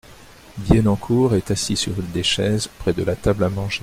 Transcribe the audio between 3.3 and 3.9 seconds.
à manger.